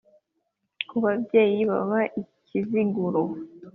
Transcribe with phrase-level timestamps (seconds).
[0.87, 3.21] ku babyeyi baba i kiziguro